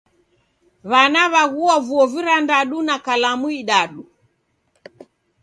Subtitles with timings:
[0.91, 4.03] W'ana w'aghua vuo virandadu na kalamu idadu